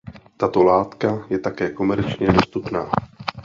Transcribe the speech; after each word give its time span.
Tato 0.37 0.63
látka 0.63 1.25
je 1.29 1.39
také 1.39 1.69
komerčně 1.69 2.27
dostupná. 2.27 2.89